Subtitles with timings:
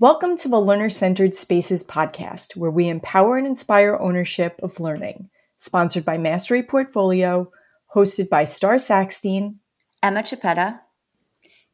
[0.00, 5.28] Welcome to the Learner Centered Spaces podcast, where we empower and inspire ownership of learning.
[5.56, 7.50] Sponsored by Mastery Portfolio,
[7.94, 9.56] hosted by Starr Sackstein,
[10.00, 10.78] Emma Chiappetta,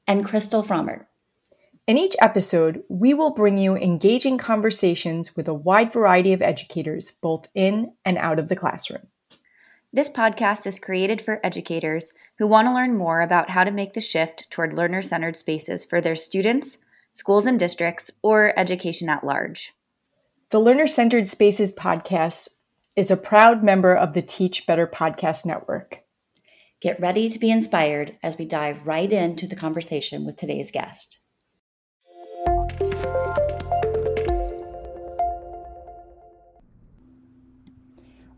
[0.06, 1.04] and Crystal Frommer.
[1.86, 7.10] In each episode, we will bring you engaging conversations with a wide variety of educators,
[7.10, 9.08] both in and out of the classroom.
[9.94, 13.92] This podcast is created for educators who want to learn more about how to make
[13.92, 16.78] the shift toward learner centered spaces for their students
[17.12, 19.72] schools and districts, or education at large.
[20.50, 22.56] The Learner Centered Spaces podcast
[22.96, 26.00] is a proud member of the Teach Better Podcast Network.
[26.80, 31.18] Get ready to be inspired as we dive right into the conversation with today's guest.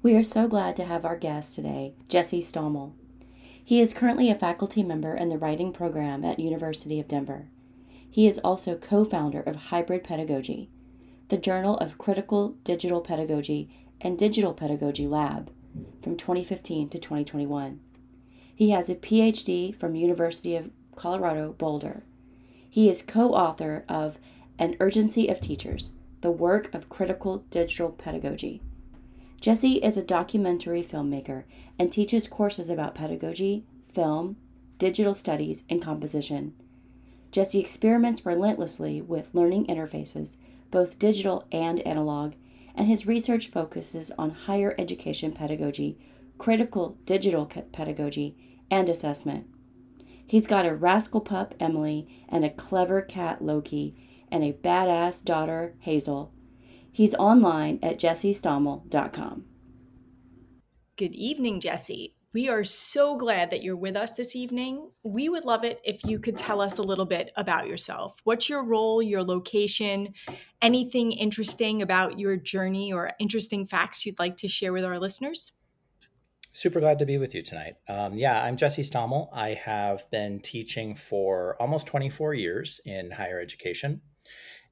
[0.07, 2.93] We are so glad to have our guest today, Jesse Stommel.
[3.65, 7.49] He is currently a faculty member in the writing program at University of Denver.
[8.09, 10.71] He is also co founder of Hybrid Pedagogy,
[11.27, 13.69] the Journal of Critical Digital Pedagogy
[14.01, 15.51] and Digital Pedagogy Lab
[16.03, 17.81] from 2015 to 2021.
[18.55, 22.05] He has a PhD from University of Colorado Boulder.
[22.71, 24.21] He is co-author of
[24.57, 28.63] An Urgency of Teachers: The Work of Critical Digital Pedagogy.
[29.41, 31.45] Jesse is a documentary filmmaker
[31.79, 34.37] and teaches courses about pedagogy, film,
[34.79, 36.55] digital studies, and composition.
[37.33, 40.37] Jesse experiments relentlessly with learning interfaces,
[40.71, 42.35] both digital and analog,
[42.75, 45.99] and his research focuses on higher education pedagogy,
[46.39, 48.37] critical digital pedagogy,
[48.71, 49.47] and assessment.
[50.27, 53.95] He's got a rascal pup, Emily, and a clever cat, Loki,
[54.31, 56.33] and a badass daughter, Hazel.
[56.97, 59.45] He's online at jessestommel.com.
[60.97, 62.17] Good evening, Jesse.
[62.33, 64.93] We are so glad that you're with us this evening.
[65.03, 68.17] We would love it if you could tell us a little bit about yourself.
[68.25, 70.15] What's your role, your location,
[70.63, 75.53] anything interesting about your journey, or interesting facts you'd like to share with our listeners?
[76.53, 77.75] Super glad to be with you tonight.
[77.91, 79.29] Um, yeah, I'm Jesse Stommel.
[79.35, 84.01] I have been teaching for almost 24 years in higher education.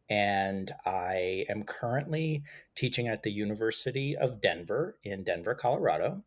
[0.08, 2.42] And I am currently
[2.74, 6.24] teaching at the University of Denver in Denver, Colorado.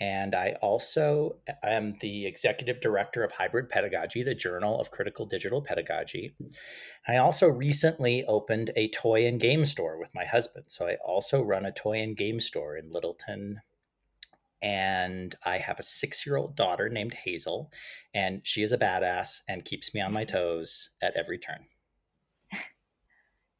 [0.00, 5.60] And I also am the executive director of Hybrid Pedagogy, the Journal of Critical Digital
[5.60, 6.34] Pedagogy.
[7.06, 10.66] I also recently opened a toy and game store with my husband.
[10.68, 13.60] So I also run a toy and game store in Littleton.
[14.62, 17.70] And I have a six year old daughter named Hazel,
[18.14, 21.66] and she is a badass and keeps me on my toes at every turn.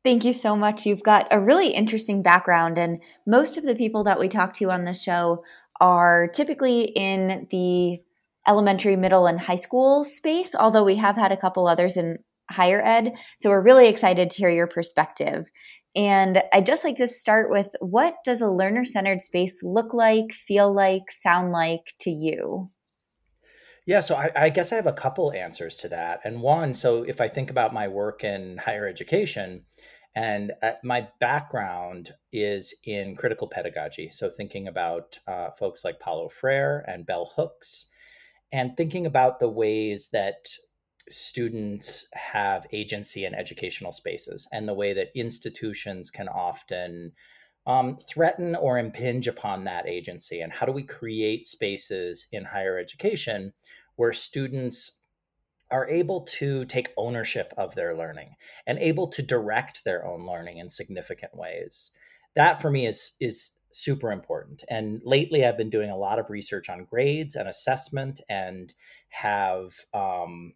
[0.03, 0.87] Thank you so much.
[0.87, 4.71] You've got a really interesting background, and most of the people that we talk to
[4.71, 5.45] on the show
[5.79, 8.01] are typically in the
[8.49, 12.19] elementary, middle, and high school space, although we have had a couple others in
[12.51, 13.13] higher ed.
[13.39, 15.51] So we're really excited to hear your perspective.
[15.95, 20.33] And I'd just like to start with what does a learner centered space look like,
[20.33, 22.71] feel like, sound like to you?
[23.87, 26.21] Yeah, so I, I, guess I have a couple answers to that.
[26.25, 29.65] And one, so if I think about my work in higher education,
[30.15, 34.09] and uh, my background is in critical pedagogy.
[34.09, 37.87] So, thinking about uh, folks like Paulo Freire and Bell Hooks,
[38.51, 40.49] and thinking about the ways that
[41.09, 47.13] students have agency in educational spaces and the way that institutions can often
[47.71, 50.41] um, threaten or impinge upon that agency.
[50.41, 53.53] And how do we create spaces in higher education
[53.95, 54.99] where students
[55.71, 58.35] are able to take ownership of their learning
[58.67, 61.93] and able to direct their own learning in significant ways.
[62.35, 64.65] That for me is is super important.
[64.69, 68.75] And lately, I've been doing a lot of research on grades and assessment, and
[69.11, 70.55] have um,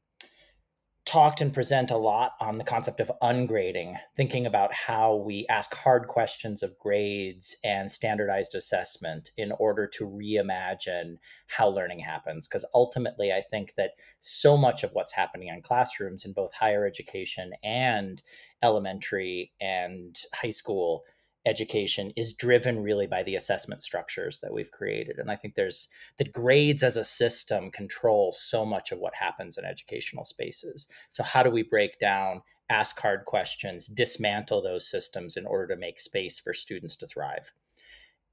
[1.07, 5.75] talked and present a lot on the concept of ungrading, thinking about how we ask
[5.75, 11.17] hard questions of grades and standardized assessment in order to reimagine
[11.47, 12.49] how learning happens.
[12.49, 16.87] Because ultimately, I think that so much of what's happening in classrooms in both higher
[16.87, 18.23] education and
[18.63, 21.05] elementary and high school
[21.47, 25.19] education is driven really by the assessment structures that we've created.
[25.19, 25.89] And i think there's
[26.19, 30.89] that grades as a system control so much of what happens in educational spaces.
[31.11, 35.81] So how do we break down ask hard questions dismantle those systems in order to
[35.81, 37.53] make space for students to thrive?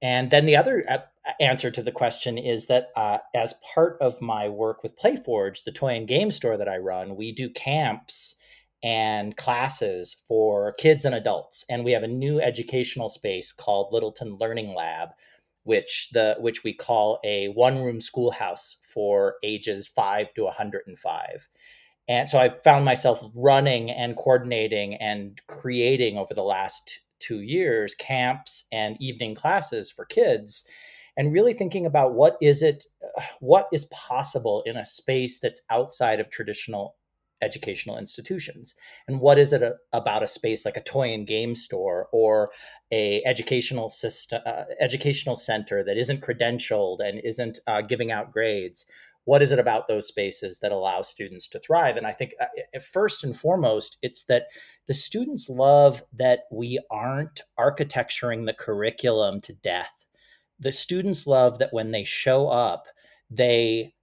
[0.02, 1.00] And then the other uh,
[1.40, 5.72] answer to the question is that uh, as part of my work with playforge the
[5.72, 8.36] toy and game store that i run we do camps
[8.84, 11.64] and classes for kids and adults.
[11.70, 15.10] And we have a new educational space called Littleton Learning Lab,
[15.64, 21.50] which the which we call a one room schoolhouse for ages 5 to 105
[22.08, 27.94] and so i found myself running and coordinating and creating over the last two years
[27.96, 30.64] camps and evening classes for kids
[31.16, 32.86] and really thinking about what is it
[33.40, 36.96] what is possible in a space that's outside of traditional
[37.42, 38.76] educational institutions?
[39.08, 42.52] And what is it a, about a space like a toy and game store or
[42.92, 48.86] a educational system uh, educational center that isn't credentialed and isn't uh, giving out grades?
[49.26, 51.96] What is it about those spaces that allow students to thrive?
[51.96, 54.48] And i think uh, first and foremost it's that
[54.88, 60.06] the students love that we aren't architecturing the curriculum to death.
[60.60, 62.88] The students love that when they show up
[63.32, 63.94] they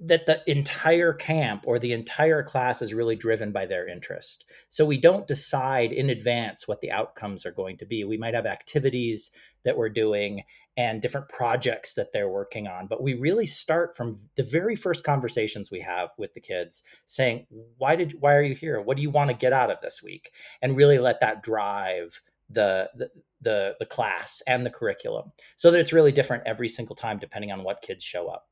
[0.00, 4.50] that the entire camp or the entire class is really driven by their interest.
[4.70, 8.02] So we don't decide in advance what the outcomes are going to be.
[8.04, 9.32] We might have activities
[9.64, 10.44] that we're doing
[10.78, 15.04] and different projects that they're working on, but we really start from the very first
[15.04, 17.46] conversations we have with the kids saying,
[17.76, 18.80] "Why did why are you here?
[18.80, 20.32] What do you want to get out of this week?"
[20.62, 25.80] and really let that drive the, the the the class and the curriculum so that
[25.80, 28.48] it's really different every single time depending on what kids show up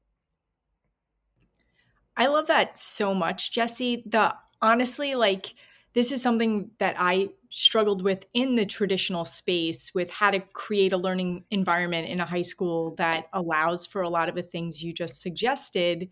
[2.17, 4.05] I love that so much, Jesse.
[4.07, 5.55] The honestly, like,
[5.95, 10.93] this is something that I struggled with in the traditional space with how to create
[10.93, 14.83] a learning environment in a high school that allows for a lot of the things
[14.83, 16.09] you just suggested,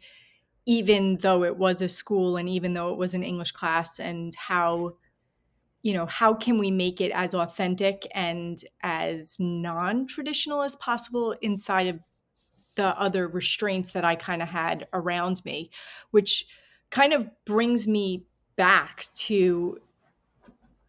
[0.66, 4.34] even though it was a school and even though it was an English class, and
[4.37, 4.93] how,
[5.82, 11.34] you know, how can we make it as authentic and as non traditional as possible
[11.43, 12.00] inside of
[12.74, 15.70] the other restraints that I kind of had around me,
[16.10, 16.46] which
[16.90, 18.26] kind of brings me
[18.56, 19.78] back to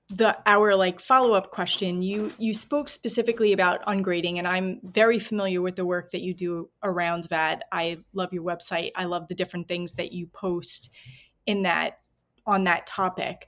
[0.09, 2.01] the our like follow-up question.
[2.01, 6.33] You you spoke specifically about ungrading and i'm very familiar with the work that you
[6.33, 7.63] do around that.
[7.71, 8.91] I love your website.
[8.95, 10.89] I love the different things that you post
[11.45, 11.99] in that
[12.45, 13.47] on that topic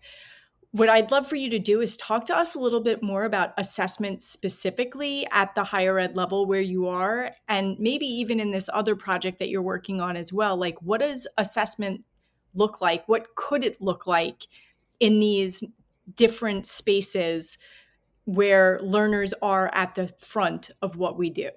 [0.76, 3.24] what I'd love for you to do is talk to us a little bit more
[3.24, 8.52] about assessment specifically at the higher ed level where you are, and maybe even in
[8.52, 10.58] this other project that you're working on as well.
[10.58, 12.04] Like, what does assessment
[12.54, 13.08] look like?
[13.08, 14.48] What could it look like
[15.00, 15.64] in these
[16.14, 17.58] different spaces
[18.26, 21.52] where learners are at the front of what we do?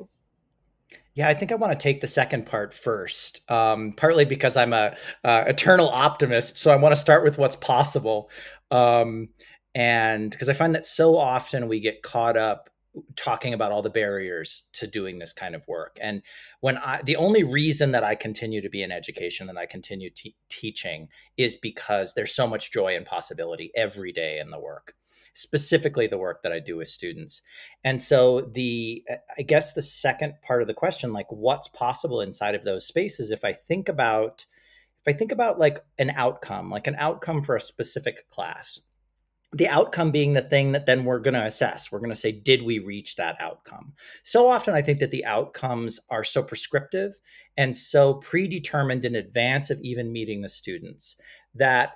[1.14, 4.72] Yeah, I think I want to take the second part first, um, partly because I'm
[4.72, 8.30] a uh, eternal optimist, so I want to start with what's possible.
[8.70, 9.28] Um,
[9.74, 12.70] and because I find that so often we get caught up
[13.16, 15.98] talking about all the barriers to doing this kind of work.
[16.00, 16.22] And
[16.60, 20.10] when I, the only reason that I continue to be in education and I continue
[20.10, 24.94] te- teaching is because there's so much joy and possibility every day in the work,
[25.32, 27.42] specifically the work that I do with students.
[27.84, 29.04] And so the,
[29.38, 33.30] I guess the second part of the question, like what's possible inside of those spaces,
[33.30, 34.44] if I think about,
[35.08, 38.80] I think about like an outcome, like an outcome for a specific class,
[39.52, 41.90] the outcome being the thing that then we're going to assess.
[41.90, 43.94] We're going to say, did we reach that outcome?
[44.22, 47.14] So often, I think that the outcomes are so prescriptive
[47.56, 51.16] and so predetermined in advance of even meeting the students
[51.54, 51.92] that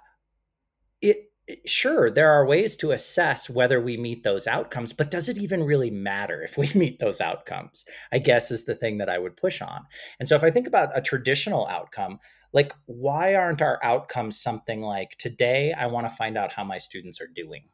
[1.02, 1.28] it
[1.66, 5.64] sure there are ways to assess whether we meet those outcomes but does it even
[5.64, 9.36] really matter if we meet those outcomes i guess is the thing that i would
[9.36, 9.84] push on
[10.20, 12.20] and so if i think about a traditional outcome
[12.52, 16.78] like why aren't our outcomes something like today i want to find out how my
[16.78, 17.64] students are doing.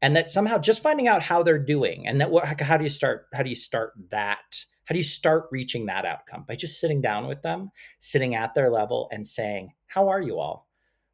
[0.00, 2.90] And that somehow just finding out how they're doing and that what how do you
[2.90, 4.64] start how do you start that?
[4.84, 6.44] How do you start reaching that outcome?
[6.46, 7.70] By just sitting down with them
[8.00, 10.68] sitting at their level and saying how are you all?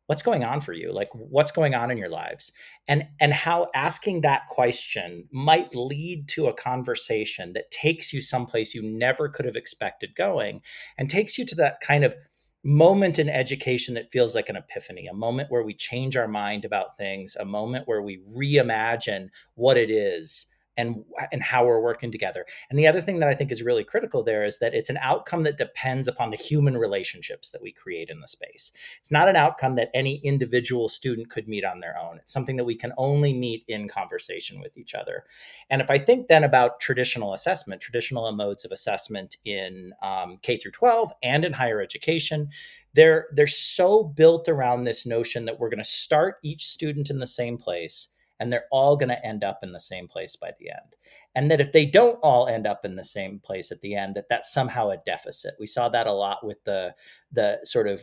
[0.06, 0.90] What's going on for you?
[0.90, 2.50] Like what's going on in your lives?
[2.88, 8.75] And and how asking that question might lead to a conversation that takes you someplace
[8.75, 10.62] you never could have expected going
[10.96, 12.16] and takes you to that kind of
[12.64, 16.64] moment in education that feels like an epiphany, a moment where we change our mind
[16.64, 20.46] about things, a moment where we reimagine what it is
[20.78, 22.47] and and how we're working together.
[22.70, 24.99] And the other thing that I think is really critical there is that it's an
[25.02, 28.73] outcome that depends upon the human relationships that we create in the space.
[29.00, 32.18] It's not an outcome that any individual student could meet on their own.
[32.18, 35.25] It's something that we can only meet in conversation with each other.
[35.68, 40.56] And if I think then about traditional assessment, traditional modes of assessment in um, K
[40.56, 42.50] through 12 and in higher education,
[42.94, 47.18] they're they're so built around this notion that we're going to start each student in
[47.18, 48.08] the same place
[48.40, 50.97] and they're all going to end up in the same place by the end
[51.35, 54.14] and that if they don't all end up in the same place at the end
[54.14, 56.95] that that's somehow a deficit we saw that a lot with the
[57.33, 58.02] the sort of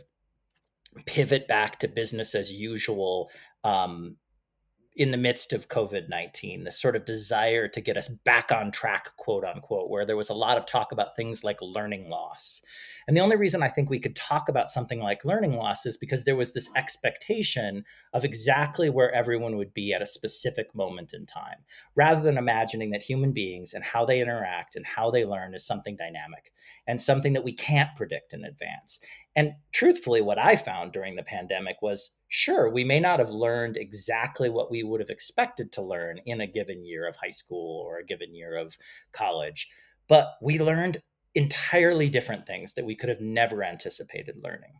[1.04, 3.30] pivot back to business as usual
[3.64, 4.16] um,
[4.96, 8.72] in the midst of COVID 19, this sort of desire to get us back on
[8.72, 12.62] track, quote unquote, where there was a lot of talk about things like learning loss.
[13.06, 15.96] And the only reason I think we could talk about something like learning loss is
[15.96, 21.14] because there was this expectation of exactly where everyone would be at a specific moment
[21.14, 21.58] in time,
[21.94, 25.64] rather than imagining that human beings and how they interact and how they learn is
[25.64, 26.52] something dynamic
[26.86, 28.98] and something that we can't predict in advance.
[29.36, 33.76] And truthfully, what I found during the pandemic was sure, we may not have learned
[33.76, 37.84] exactly what we would have expected to learn in a given year of high school
[37.86, 38.76] or a given year of
[39.12, 39.68] college,
[40.08, 41.02] but we learned
[41.36, 44.72] entirely different things that we could have never anticipated learning.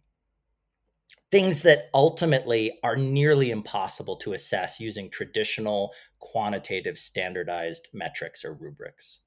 [1.31, 9.21] Things that ultimately are nearly impossible to assess using traditional quantitative standardized metrics or rubrics.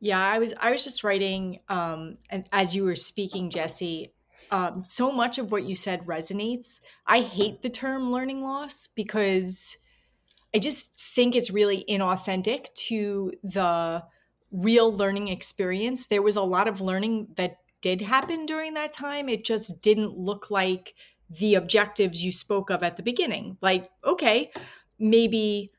[0.00, 4.14] Yeah, I was I was just writing um and as you were speaking Jesse,
[4.50, 6.80] um so much of what you said resonates.
[7.06, 9.76] I hate the term learning loss because
[10.54, 14.04] I just think it's really inauthentic to the
[14.52, 16.06] real learning experience.
[16.06, 19.28] There was a lot of learning that did happen during that time.
[19.28, 20.94] It just didn't look like
[21.28, 23.56] the objectives you spoke of at the beginning.
[23.60, 24.52] Like, okay,
[24.98, 25.72] maybe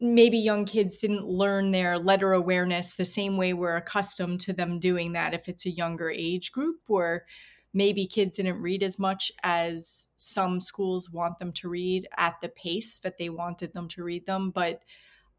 [0.00, 4.80] maybe young kids didn't learn their letter awareness the same way we're accustomed to them
[4.80, 7.24] doing that if it's a younger age group or
[7.72, 12.48] maybe kids didn't read as much as some schools want them to read at the
[12.48, 14.82] pace that they wanted them to read them but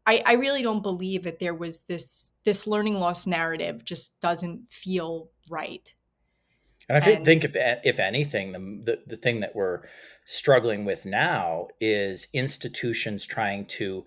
[0.06, 4.70] I, I really don't believe that there was this this learning loss narrative just doesn't
[4.70, 5.92] feel right.
[6.88, 8.58] And I think, and, think if if anything, the,
[8.92, 9.82] the the thing that we're
[10.26, 14.04] struggling with now is institutions trying to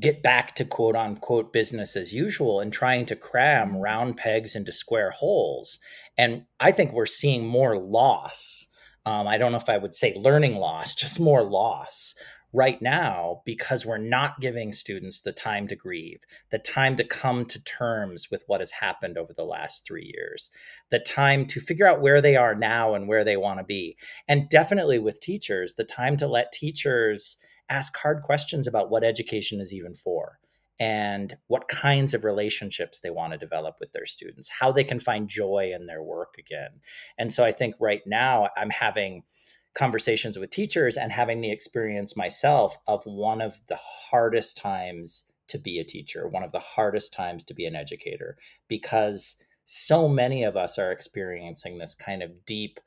[0.00, 3.78] get back to quote unquote business as usual and trying to cram mm-hmm.
[3.78, 5.78] round pegs into square holes.
[6.16, 8.68] And I think we're seeing more loss.
[9.06, 12.14] Um, I don't know if I would say learning loss, just more loss
[12.54, 16.20] right now because we're not giving students the time to grieve,
[16.50, 20.50] the time to come to terms with what has happened over the last three years,
[20.90, 23.96] the time to figure out where they are now and where they want to be.
[24.28, 27.36] And definitely with teachers, the time to let teachers
[27.68, 30.38] ask hard questions about what education is even for
[30.78, 35.00] and what kinds of relationships they want to develop with their students, how they can
[35.00, 36.80] find joy in their work again.
[37.18, 39.24] And so I think right now I'm having
[39.74, 43.78] conversations with teachers and having the experience myself of one of the
[44.10, 48.36] hardest times to be a teacher, one of the hardest times to be an educator,
[48.68, 52.80] because so many of us are experiencing this kind of deep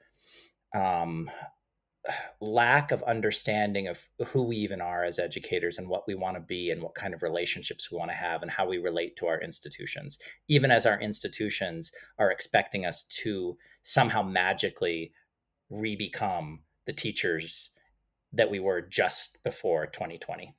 [0.75, 1.29] um,
[2.39, 6.41] lack of understanding of who we even are as educators and what we want to
[6.41, 9.27] be and what kind of relationships we want to have and how we relate to
[9.27, 10.17] our institutions,
[10.47, 15.11] even as our institutions are expecting us to somehow magically
[15.69, 17.69] re become the teachers
[18.33, 20.55] that we were just before 2020.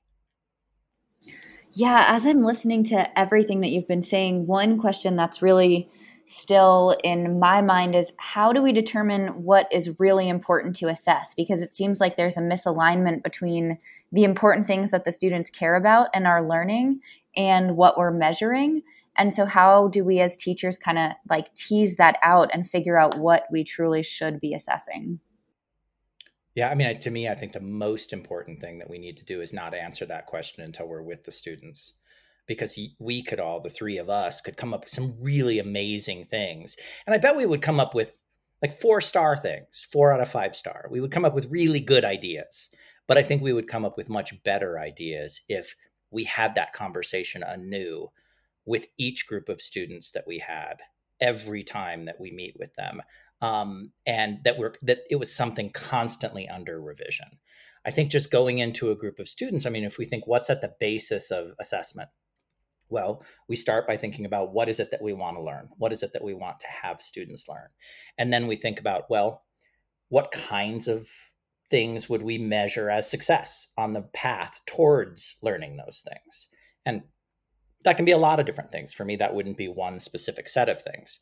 [1.75, 5.91] Yeah, as I'm listening to everything that you've been saying, one question that's really
[6.25, 11.35] still in my mind is how do we determine what is really important to assess?
[11.35, 13.79] Because it seems like there's a misalignment between
[14.13, 17.01] the important things that the students care about and are learning
[17.37, 18.83] and what we're measuring.
[19.17, 22.99] And so, how do we as teachers kind of like tease that out and figure
[22.99, 25.21] out what we truly should be assessing?
[26.59, 29.25] Yeah, I mean, to me, I think the most important thing that we need to
[29.25, 31.93] do is not answer that question until we're with the students.
[32.49, 36.25] Because we could all, the three of us, could come up with some really amazing
[36.25, 36.77] things.
[37.07, 38.19] And I bet we would come up with
[38.61, 40.89] like four star things, four out of five star.
[40.91, 42.71] We would come up with really good ideas.
[43.07, 45.77] But I think we would come up with much better ideas if
[46.11, 48.11] we had that conversation anew
[48.67, 50.79] with each group of students that we had
[51.21, 53.03] every time that we meet with them
[53.41, 57.39] um, and that we're that it was something constantly under revision.
[57.85, 60.51] I think just going into a group of students, I mean, if we think what's
[60.51, 62.11] at the basis of assessment,
[62.91, 65.69] well, we start by thinking about what is it that we want to learn?
[65.79, 67.69] What is it that we want to have students learn?
[68.17, 69.45] And then we think about, well,
[70.09, 71.07] what kinds of
[71.71, 76.49] things would we measure as success on the path towards learning those things?
[76.85, 77.03] And
[77.85, 78.93] that can be a lot of different things.
[78.93, 81.21] For me, that wouldn't be one specific set of things.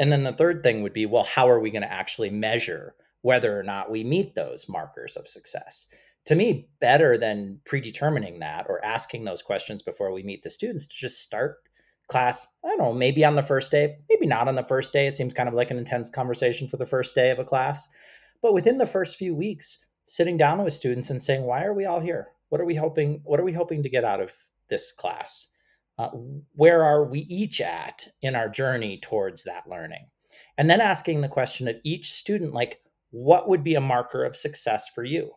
[0.00, 2.94] And then the third thing would be well, how are we going to actually measure
[3.20, 5.88] whether or not we meet those markers of success?
[6.24, 10.86] To me, better than predetermining that or asking those questions before we meet the students
[10.86, 11.58] to just start
[12.08, 15.06] class, I don't know, maybe on the first day, maybe not on the first day.
[15.06, 17.86] It seems kind of like an intense conversation for the first day of a class.
[18.40, 21.84] But within the first few weeks, sitting down with students and saying, why are we
[21.84, 22.28] all here?
[22.48, 24.32] What are we hoping, what are we hoping to get out of
[24.70, 25.50] this class?
[26.00, 26.08] Uh,
[26.54, 30.06] where are we each at in our journey towards that learning?
[30.56, 32.80] And then asking the question of each student like
[33.10, 35.32] what would be a marker of success for you?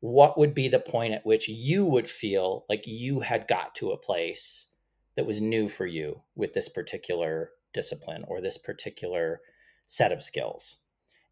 [0.00, 3.92] What would be the point at which you would feel like you had got to
[3.92, 4.66] a place
[5.16, 9.40] that was new for you with this particular discipline or this particular
[9.86, 10.80] set of skills?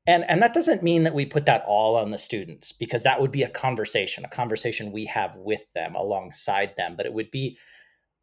[0.07, 3.21] And and that doesn't mean that we put that all on the students because that
[3.21, 7.31] would be a conversation a conversation we have with them alongside them but it would
[7.31, 7.59] be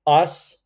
[0.09, 0.63] us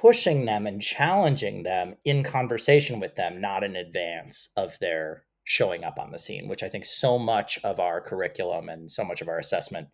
[0.00, 5.84] pushing them and challenging them in conversation with them not in advance of their showing
[5.84, 9.20] up on the scene which i think so much of our curriculum and so much
[9.20, 9.88] of our assessment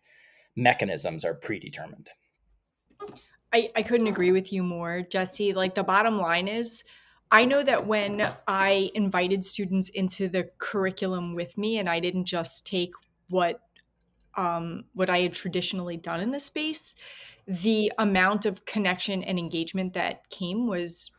[0.55, 2.09] mechanisms are predetermined
[3.53, 5.53] I, I couldn't agree with you more, Jesse.
[5.53, 6.83] Like the bottom line is,
[7.31, 12.25] I know that when I invited students into the curriculum with me, and I didn't
[12.25, 12.91] just take
[13.29, 13.61] what
[14.37, 16.95] um, what I had traditionally done in the space,
[17.47, 21.11] the amount of connection and engagement that came was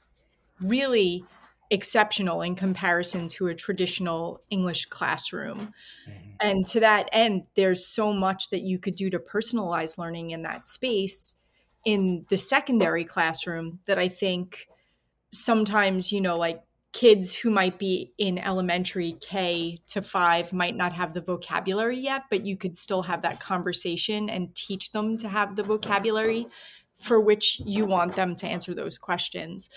[0.61, 1.25] really
[1.71, 5.75] exceptional in comparison to a traditional English classroom.
[6.09, 6.31] Mm-hmm.
[6.41, 10.43] And to that end, there's so much that you could do to personalize learning in
[10.43, 11.37] that space
[11.85, 14.69] in the secondary classroom that I think
[15.33, 20.93] sometimes, you know, like kids who might be in elementary K to five might not
[20.93, 25.29] have the vocabulary yet, but you could still have that conversation and teach them to
[25.29, 26.47] have the vocabulary
[27.01, 29.71] for which you want them to answer those questions.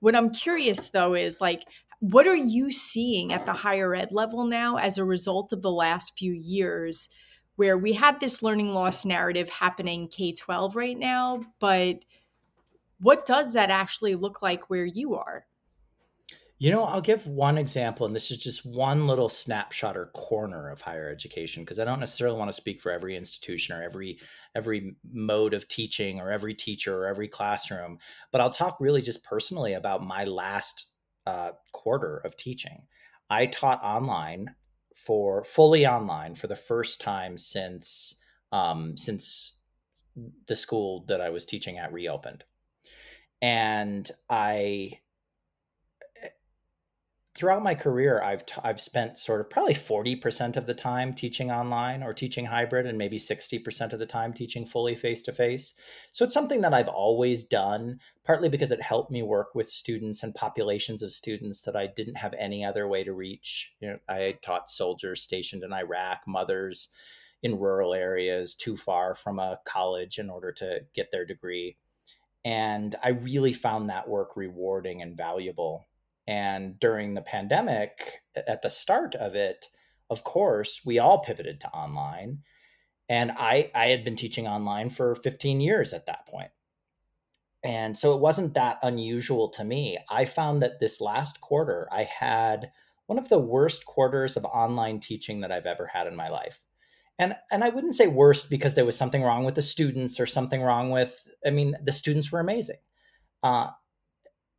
[0.00, 1.64] What I'm curious though is like,
[1.98, 5.70] what are you seeing at the higher ed level now as a result of the
[5.70, 7.08] last few years?
[7.56, 12.04] where we had this learning loss narrative happening K 12 right now, but
[13.00, 15.44] what does that actually look like where you are?
[16.62, 20.70] You know, I'll give one example, and this is just one little snapshot or corner
[20.70, 24.20] of higher education, because I don't necessarily want to speak for every institution or every
[24.54, 27.98] every mode of teaching or every teacher or every classroom.
[28.30, 30.92] But I'll talk really just personally about my last
[31.26, 32.82] uh, quarter of teaching.
[33.28, 34.54] I taught online
[34.94, 38.14] for fully online for the first time since
[38.52, 39.56] um, since
[40.46, 42.44] the school that I was teaching at reopened,
[43.40, 45.00] and I
[47.34, 51.14] throughout my career, I've t- I've spent sort of probably forty percent of the time
[51.14, 55.22] teaching online or teaching hybrid, and maybe sixty percent of the time teaching fully face
[55.22, 55.74] to face.
[56.12, 60.22] So it's something that I've always done, partly because it helped me work with students
[60.22, 63.72] and populations of students that I didn't have any other way to reach.
[63.80, 66.88] You know, I taught soldiers stationed in Iraq, mothers
[67.42, 71.76] in rural areas too far from a college in order to get their degree.
[72.44, 75.88] And I really found that work rewarding and valuable
[76.26, 79.66] and during the pandemic, at the start of it,
[80.10, 82.40] of course, we all pivoted to online.
[83.08, 86.50] And I, I had been teaching online for 15 years at that point.
[87.64, 89.98] And so it wasn't that unusual to me.
[90.10, 92.72] I found that this last quarter, I had
[93.06, 96.60] one of the worst quarters of online teaching that I've ever had in my life.
[97.18, 100.26] And, and I wouldn't say worst because there was something wrong with the students or
[100.26, 102.78] something wrong with, I mean, the students were amazing.
[103.42, 103.68] Uh,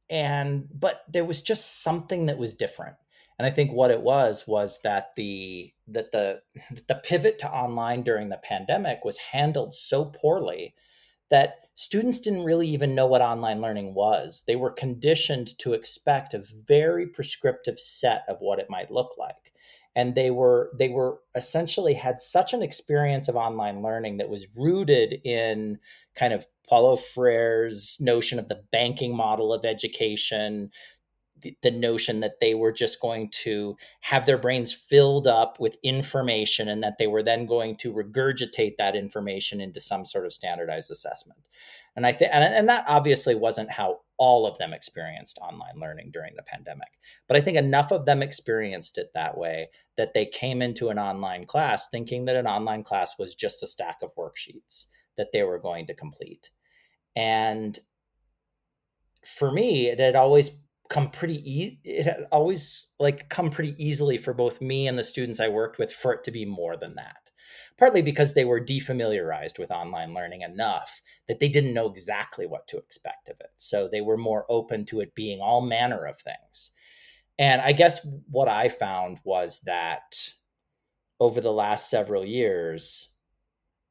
[0.09, 2.95] and but there was just something that was different.
[3.39, 6.41] And i think what it was was that the that the
[6.87, 10.75] the pivot to online during the pandemic was handled so poorly
[11.29, 14.43] that students didn't really even know what online learning was.
[14.45, 19.51] They were conditioned to expect a very prescriptive set of what it might look like.
[19.95, 24.47] And they were they were essentially had such an experience of online learning that was
[24.55, 25.79] rooted in
[26.15, 30.71] kind of Paulo Freire's notion of the banking model of education
[31.41, 35.78] the, the notion that they were just going to have their brains filled up with
[35.84, 40.32] information and that they were then going to regurgitate that information into some sort of
[40.32, 41.39] standardized assessment
[41.95, 46.12] and i think and, and that obviously wasn't how all of them experienced online learning
[46.13, 46.88] during the pandemic.
[47.28, 50.99] But I think enough of them experienced it that way that they came into an
[50.99, 54.86] online class thinking that an online class was just a stack of worksheets
[55.17, 56.49] that they were going to complete.
[57.15, 57.78] And
[59.26, 60.52] for me, it had always
[60.89, 65.04] come pretty e- it had always like come pretty easily for both me and the
[65.04, 67.32] students I worked with for it to be more than that
[67.78, 72.67] partly because they were defamiliarized with online learning enough that they didn't know exactly what
[72.67, 73.52] to expect of it.
[73.58, 76.71] So they were more open to it being all manner of things.
[77.39, 80.15] And I guess what I found was that
[81.19, 83.10] over the last several years,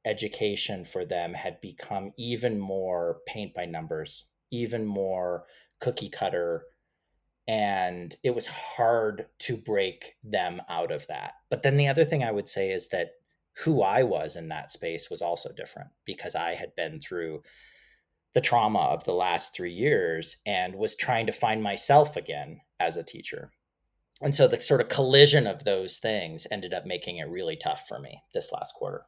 [0.04, 5.44] education for them had become even more paint by numbers, even more
[5.80, 6.64] cookie cutter.
[7.48, 11.34] And it was hard to break them out of that.
[11.50, 13.12] But then the other thing I would say is that
[13.58, 17.42] who I was in that space was also different because I had been through
[18.34, 22.96] the trauma of the last three years and was trying to find myself again as
[22.96, 23.52] a teacher.
[24.22, 27.86] and so the sort of collision of those things ended up making it really tough
[27.88, 29.04] for me this last quarter.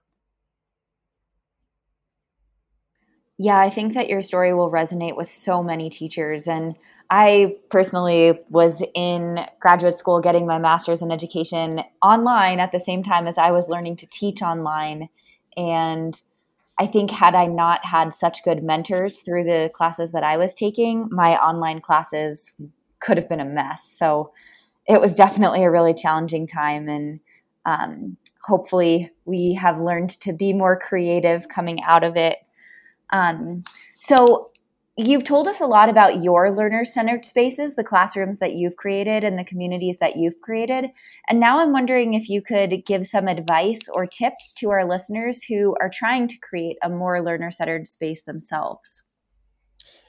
[3.38, 6.46] Yeah, I think that your story will resonate with so many teachers.
[6.46, 6.76] And
[7.10, 13.02] I personally was in graduate school getting my master's in education online at the same
[13.02, 15.08] time as I was learning to teach online.
[15.56, 16.20] And
[16.78, 20.54] I think, had I not had such good mentors through the classes that I was
[20.54, 22.52] taking, my online classes
[23.00, 23.84] could have been a mess.
[23.84, 24.32] So
[24.86, 26.88] it was definitely a really challenging time.
[26.88, 27.20] And
[27.64, 32.38] um, hopefully, we have learned to be more creative coming out of it.
[33.14, 33.64] Um,
[33.98, 34.50] so,
[34.96, 39.24] you've told us a lot about your learner centered spaces, the classrooms that you've created
[39.24, 40.86] and the communities that you've created.
[41.28, 45.42] And now I'm wondering if you could give some advice or tips to our listeners
[45.42, 49.02] who are trying to create a more learner centered space themselves.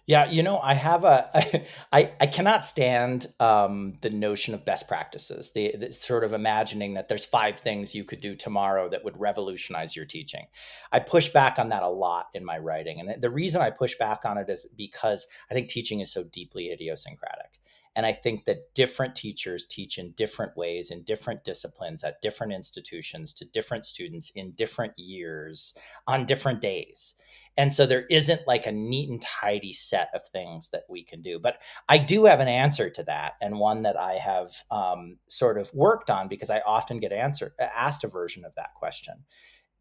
[0.08, 4.88] Yeah, you know, I have a, I, I cannot stand um, the notion of best
[4.88, 5.52] practices.
[5.52, 9.20] The, the, sort of imagining that there's five things you could do tomorrow that would
[9.20, 10.46] revolutionize your teaching.
[10.92, 13.96] I push back on that a lot in my writing, and the reason I push
[13.98, 17.60] back on it is because I think teaching is so deeply idiosyncratic.
[17.96, 22.52] And I think that different teachers teach in different ways, in different disciplines, at different
[22.52, 27.16] institutions, to different students in different years, on different days.
[27.58, 31.22] And so there isn't like a neat and tidy set of things that we can
[31.22, 31.40] do.
[31.40, 35.58] But I do have an answer to that, and one that I have um, sort
[35.58, 39.24] of worked on because I often get answered asked a version of that question.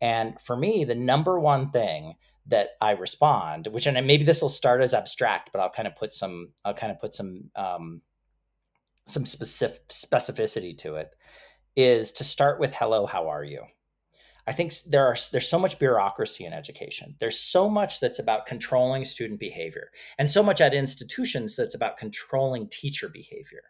[0.00, 2.14] And for me, the number one thing
[2.46, 5.96] that I respond, which and maybe this will start as abstract, but I'll kind of
[5.96, 8.02] put some I'll kind of put some um,
[9.06, 11.10] some specific specificity to it,
[11.74, 13.64] is to start with hello, how are you?
[14.46, 17.16] I think there are there's so much bureaucracy in education.
[17.18, 21.96] There's so much that's about controlling student behavior, and so much at institutions that's about
[21.96, 23.62] controlling teacher behavior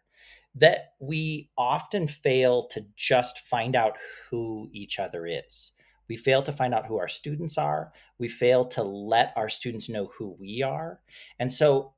[0.55, 3.97] that we often fail to just find out
[4.29, 5.73] who each other is.
[6.07, 7.91] We fail to find out who our students are.
[8.19, 11.01] We fail to let our students know who we are.
[11.39, 11.93] And so,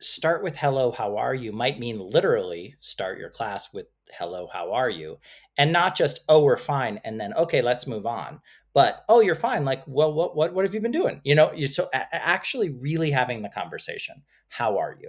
[0.00, 3.86] start with hello, how are you might mean literally start your class with
[4.16, 5.18] hello, how are you?
[5.58, 7.00] And not just, oh, we're fine.
[7.04, 8.40] And then, okay, let's move on.
[8.74, 9.64] But, oh, you're fine.
[9.64, 11.20] Like, well, what, what, what have you been doing?
[11.24, 14.22] You know, you so a- actually really having the conversation.
[14.48, 15.08] How are you?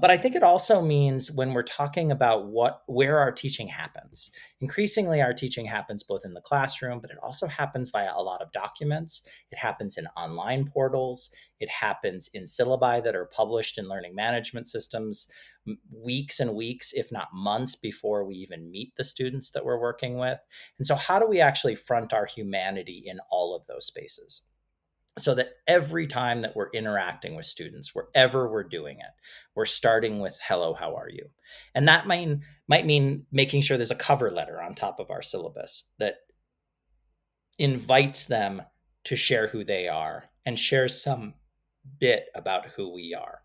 [0.00, 4.30] But I think it also means when we're talking about what where our teaching happens.
[4.62, 8.40] Increasingly our teaching happens both in the classroom, but it also happens via a lot
[8.40, 9.20] of documents.
[9.50, 14.66] It happens in online portals, it happens in syllabi that are published in learning management
[14.66, 15.30] systems
[15.90, 20.16] weeks and weeks if not months before we even meet the students that we're working
[20.16, 20.38] with.
[20.78, 24.46] And so how do we actually front our humanity in all of those spaces?
[25.18, 29.12] So that every time that we're interacting with students wherever we're doing it
[29.54, 31.28] we're starting with hello how are you?
[31.74, 35.22] And that might might mean making sure there's a cover letter on top of our
[35.22, 36.16] syllabus that
[37.58, 38.62] invites them
[39.04, 41.34] to share who they are and shares some
[41.98, 43.40] bit about who we are.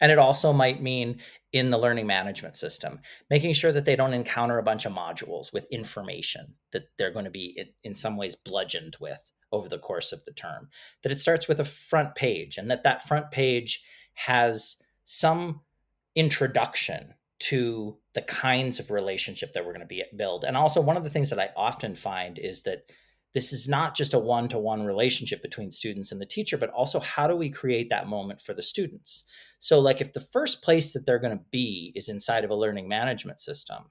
[0.00, 1.20] And it also might mean
[1.52, 5.52] in the learning management system making sure that they don't encounter a bunch of modules
[5.52, 9.20] with information that they're going to be in, in some ways bludgeoned with
[9.52, 10.68] over the course of the term
[11.02, 13.82] that it starts with a front page and that that front page
[14.14, 15.60] has some
[16.14, 20.44] introduction to the kinds of relationship that we're going to be build.
[20.44, 22.90] And also one of the things that i often find is that
[23.34, 27.28] this is not just a one-to-one relationship between students and the teacher but also how
[27.28, 29.24] do we create that moment for the students?
[29.60, 32.56] So like if the first place that they're going to be is inside of a
[32.56, 33.84] learning management system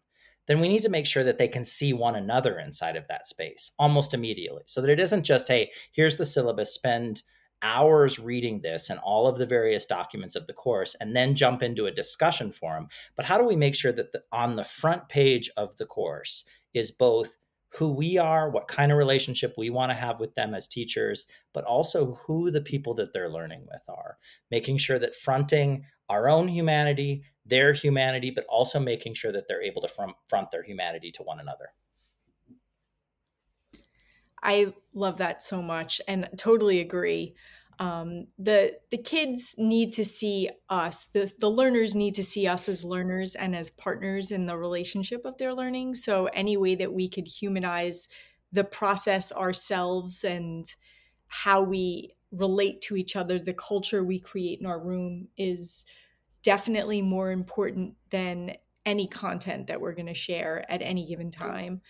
[0.47, 3.27] then we need to make sure that they can see one another inside of that
[3.27, 4.63] space almost immediately.
[4.65, 7.21] So that it isn't just hey here's the syllabus spend
[7.61, 11.63] hours reading this and all of the various documents of the course and then jump
[11.63, 12.87] into a discussion forum.
[13.15, 16.45] But how do we make sure that the, on the front page of the course
[16.73, 17.37] is both
[17.77, 21.25] who we are what kind of relationship we want to have with them as teachers
[21.53, 24.17] but also who the people that they're learning with are?
[24.51, 29.61] Making sure that fronting our own humanity their humanity, but also making sure that they're
[29.61, 31.73] able to front, their humanity to one another.
[34.41, 37.35] I love that so much and totally agree.
[37.79, 41.07] Um, the the kids need to see us.
[41.07, 45.25] The the learners need to see us as learners and as partners in the relationship
[45.25, 45.95] of their learning.
[45.95, 48.07] So any way that we could humanize
[48.51, 50.65] the process ourselves and
[51.27, 55.85] how we relate to each other, the culture we create in our room is
[56.43, 58.53] definitely more important than
[58.85, 61.81] any content that we're going to share at any given time.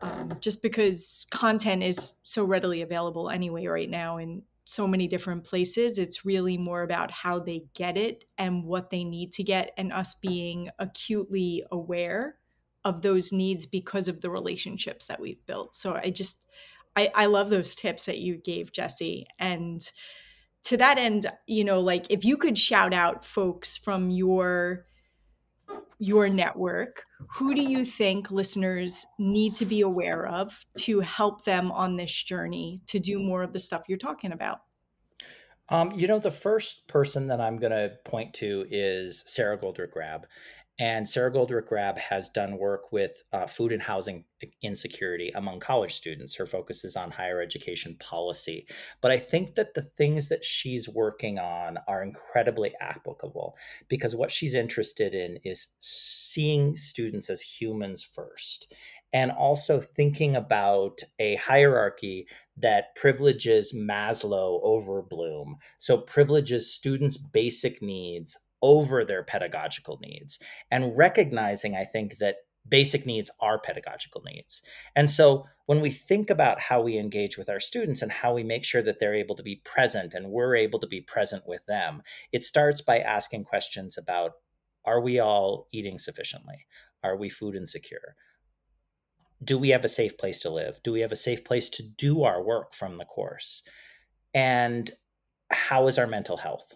[0.00, 5.44] Um, just because content is so readily available anyway right now in so many different
[5.44, 5.98] places.
[5.98, 9.92] It's really more about how they get it and what they need to get, and
[9.92, 12.36] us being acutely aware
[12.84, 15.74] of those needs because of the relationships that we've built.
[15.74, 16.44] So I just,
[16.94, 19.26] I, I love those tips that you gave, Jesse.
[19.38, 19.82] And
[20.64, 24.86] to that end, you know, like if you could shout out folks from your
[26.00, 31.72] your network, who do you think listeners need to be aware of to help them
[31.72, 34.60] on this journey to do more of the stuff you're talking about?
[35.70, 40.26] Um, you know, the first person that I'm going to point to is Sara Goldrick-Rab.
[40.80, 44.24] And Sara Goldrick-Rab has done work with uh, food and housing
[44.62, 46.36] insecurity among college students.
[46.36, 48.64] Her focus is on higher education policy.
[49.00, 53.56] But I think that the things that she's working on are incredibly applicable
[53.88, 58.72] because what she's interested in is seeing students as humans first
[59.12, 62.26] and also thinking about a hierarchy
[62.60, 65.56] that privileges Maslow over Bloom.
[65.76, 70.38] So, privileges students' basic needs over their pedagogical needs
[70.70, 72.36] and recognizing, I think, that
[72.68, 74.62] basic needs are pedagogical needs.
[74.94, 78.42] And so when we think about how we engage with our students and how we
[78.42, 81.64] make sure that they're able to be present and we're able to be present with
[81.66, 84.32] them, it starts by asking questions about
[84.84, 86.66] are we all eating sufficiently?
[87.02, 88.16] Are we food insecure?
[89.42, 90.80] Do we have a safe place to live?
[90.82, 93.62] Do we have a safe place to do our work from the course?
[94.34, 94.90] And
[95.50, 96.74] how is our mental health?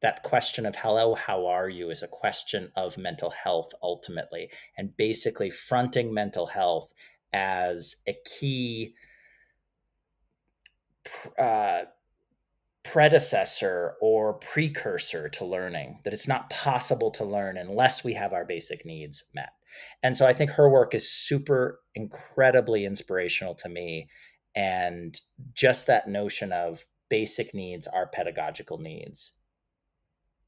[0.00, 4.96] that question of hello how are you is a question of mental health ultimately and
[4.96, 6.92] basically fronting mental health
[7.32, 8.94] as a key
[11.38, 11.82] uh,
[12.84, 18.44] predecessor or precursor to learning that it's not possible to learn unless we have our
[18.44, 19.50] basic needs met
[20.02, 24.08] and so i think her work is super incredibly inspirational to me
[24.54, 25.20] and
[25.52, 29.38] just that notion of basic needs are pedagogical needs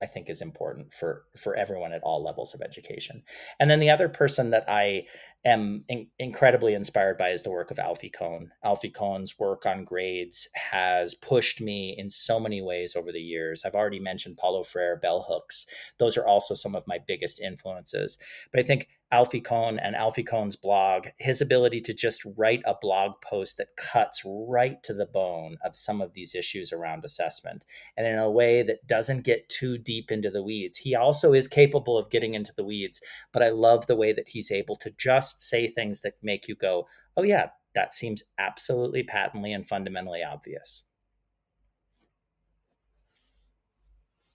[0.02, 3.22] I think is important for for everyone at all levels of education.
[3.58, 5.04] And then the other person that I
[5.44, 8.50] am in, incredibly inspired by is the work of Alfie Kohn.
[8.62, 13.62] Alfie Kohn's work on grades has pushed me in so many ways over the years.
[13.64, 15.66] I've already mentioned Paulo Freire, bell hooks.
[15.98, 18.18] Those are also some of my biggest influences.
[18.52, 22.76] But I think Alfie Kohn and Alfie Kohn's blog, his ability to just write a
[22.80, 27.64] blog post that cuts right to the bone of some of these issues around assessment
[27.96, 30.76] and in a way that doesn't get too deep into the weeds.
[30.76, 33.00] He also is capable of getting into the weeds,
[33.32, 36.54] but I love the way that he's able to just say things that make you
[36.54, 40.84] go, oh, yeah, that seems absolutely patently and fundamentally obvious.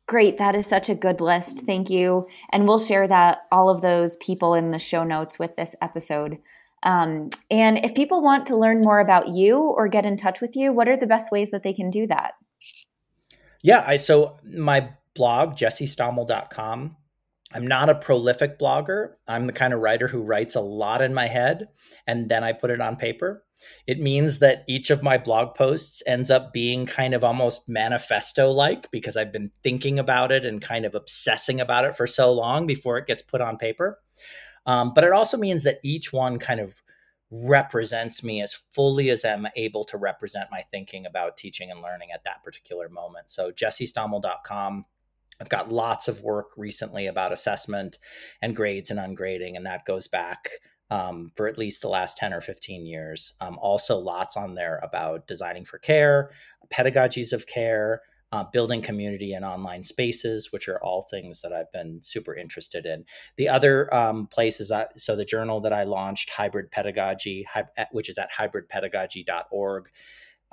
[0.07, 0.37] Great.
[0.37, 1.65] That is such a good list.
[1.65, 2.27] Thank you.
[2.51, 6.37] And we'll share that all of those people in the show notes with this episode.
[6.83, 10.55] Um, and if people want to learn more about you or get in touch with
[10.55, 12.33] you, what are the best ways that they can do that?
[13.63, 16.95] Yeah, I so my blog, jessestommel.com.
[17.55, 19.13] I'm not a prolific blogger.
[19.27, 21.69] I'm the kind of writer who writes a lot in my head
[22.05, 23.45] and then I put it on paper.
[23.87, 28.51] It means that each of my blog posts ends up being kind of almost manifesto
[28.51, 32.33] like because I've been thinking about it and kind of obsessing about it for so
[32.33, 33.99] long before it gets put on paper.
[34.65, 36.81] Um, but it also means that each one kind of
[37.31, 42.09] represents me as fully as I'm able to represent my thinking about teaching and learning
[42.13, 43.29] at that particular moment.
[43.29, 44.85] So jessestommel.com.
[45.41, 47.97] I've got lots of work recently about assessment
[48.41, 50.49] and grades and ungrading, and that goes back
[50.89, 53.33] um, for at least the last 10 or 15 years.
[53.41, 56.31] Um, also, lots on there about designing for care,
[56.71, 61.71] pedagogies of care, uh, building community and online spaces, which are all things that I've
[61.71, 63.05] been super interested in.
[63.37, 67.45] The other um, places, I, so the journal that I launched, Hybrid Pedagogy,
[67.91, 69.89] which is at hybridpedagogy.org.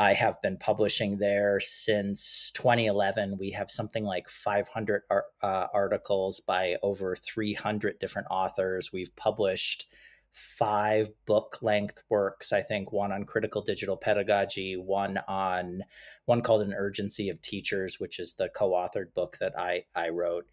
[0.02, 3.38] I have been publishing there since 2011.
[3.38, 8.92] We have something like 500 art, uh, articles by over 300 different authors.
[8.92, 9.86] We've published
[10.32, 15.82] five book length works i think one on critical digital pedagogy one on
[16.24, 20.46] one called an urgency of teachers which is the co-authored book that i i wrote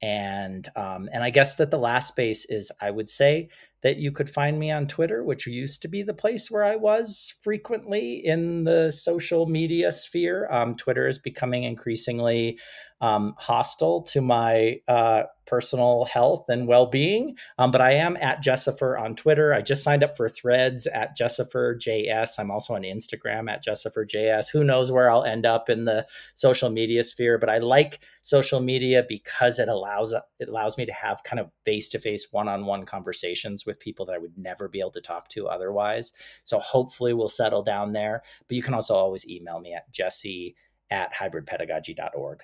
[0.00, 3.46] and um, and i guess that the last space is i would say
[3.86, 6.74] that you could find me on twitter which used to be the place where i
[6.74, 10.48] was frequently in the social media sphere.
[10.50, 12.58] Um, twitter is becoming increasingly
[13.00, 17.36] um, hostile to my uh, personal health and well-being.
[17.58, 19.54] Um, but I am at Jessifer on Twitter.
[19.54, 22.38] I just signed up for Threads at Jessifer JS.
[22.38, 24.50] I'm also on Instagram at Jessifer JS.
[24.50, 27.38] Who knows where I'll end up in the social media sphere?
[27.38, 31.50] But I like social media because it allows it allows me to have kind of
[31.64, 36.12] face-to-face one-on-one conversations with people that I would never be able to talk to otherwise.
[36.44, 38.22] So hopefully we'll settle down there.
[38.48, 40.56] But you can also always email me at Jesse
[40.90, 42.42] at hybridpedagogy.org.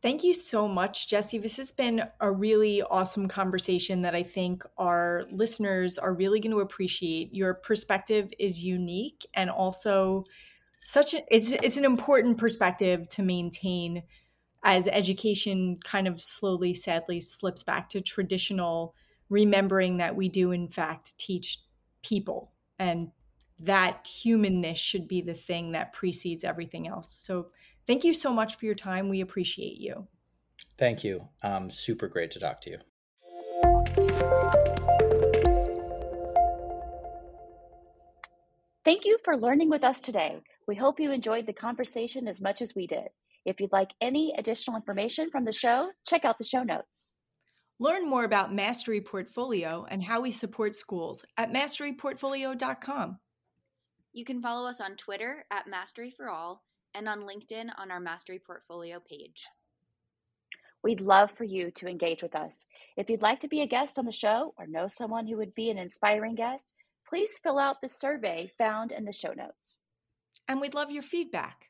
[0.00, 1.38] Thank you so much, Jesse.
[1.38, 6.52] This has been a really awesome conversation that I think our listeners are really going
[6.52, 7.34] to appreciate.
[7.34, 10.24] Your perspective is unique and also
[10.82, 14.04] such a, it's it's an important perspective to maintain
[14.62, 18.94] as education kind of slowly sadly slips back to traditional
[19.28, 21.60] remembering that we do in fact teach
[22.04, 23.10] people and
[23.58, 27.10] that humanness should be the thing that precedes everything else.
[27.10, 27.48] So
[27.88, 29.08] Thank you so much for your time.
[29.08, 30.06] We appreciate you.
[30.76, 31.26] Thank you.
[31.42, 32.78] Um, super great to talk to you.
[38.84, 40.36] Thank you for learning with us today.
[40.66, 43.08] We hope you enjoyed the conversation as much as we did.
[43.46, 47.10] If you'd like any additional information from the show, check out the show notes.
[47.78, 53.18] Learn more about Mastery Portfolio and how we support schools at masteryportfolio.com.
[54.12, 56.62] You can follow us on Twitter at Mastery for All
[56.94, 59.46] and on LinkedIn on our Mastery Portfolio page.
[60.82, 62.66] We'd love for you to engage with us.
[62.96, 65.54] If you'd like to be a guest on the show or know someone who would
[65.54, 66.72] be an inspiring guest,
[67.08, 69.78] please fill out the survey found in the show notes.
[70.46, 71.66] And we'd love your feedback.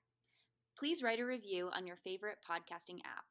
[0.78, 3.24] Please write a review on your favorite podcasting app.